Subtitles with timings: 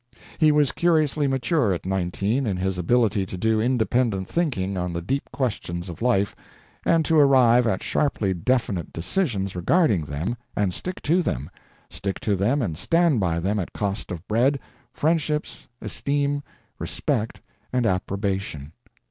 [0.39, 5.01] He was curiously mature at nineteen in his ability to do independent thinking on the
[5.03, 6.35] deep questions of life
[6.83, 11.51] and to arrive at sharply definite decisions regarding them, and stick to them
[11.87, 14.57] stick to them and stand by them at cost of bread,
[14.91, 16.41] friendships, esteem,
[16.79, 17.39] respect,
[17.71, 18.71] and approbation.